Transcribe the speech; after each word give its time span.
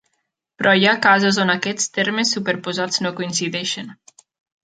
Però 0.59 0.71
hi 0.77 0.87
ha 0.91 1.01
casos 1.03 1.37
on 1.43 1.53
aquests 1.55 1.93
termes 1.99 2.33
superposats 2.37 3.03
no 3.07 3.13
coincideixen. 3.21 3.93